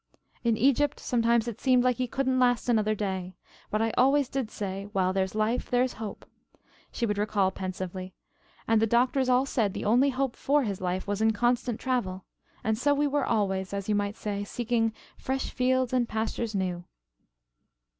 In 0.43 0.57
Egypt, 0.57 0.99
"sometimes 0.99 1.47
it 1.47 1.61
seemed 1.61 1.83
like 1.83 1.97
he 1.97 2.07
couldn't 2.07 2.39
last 2.39 2.67
another 2.67 2.95
day. 2.95 3.35
But 3.69 3.83
I 3.83 3.91
always 3.95 4.29
did 4.29 4.49
say 4.49 4.85
'while 4.93 5.13
there 5.13 5.23
is 5.25 5.35
life 5.35 5.69
there 5.69 5.83
is 5.83 5.93
hope,'" 6.01 6.25
she 6.91 7.05
would 7.05 7.19
recall 7.19 7.51
pensively, 7.51 8.15
"and 8.67 8.81
the 8.81 8.87
doctors 8.87 9.29
all 9.29 9.45
said 9.45 9.75
the 9.75 9.85
only 9.85 10.09
hope 10.09 10.35
for 10.35 10.63
his 10.63 10.81
life 10.81 11.05
was 11.05 11.21
in 11.21 11.33
constant 11.33 11.79
travel, 11.79 12.25
and 12.63 12.79
so 12.79 12.95
we 12.95 13.05
were 13.05 13.27
always, 13.27 13.75
as 13.75 13.87
you 13.87 13.93
might 13.93 14.15
say, 14.15 14.43
seeking 14.43 14.91
'fresh 15.19 15.51
fields 15.51 15.93
and 15.93 16.09
pastures 16.09 16.55
new.'" 16.55 16.83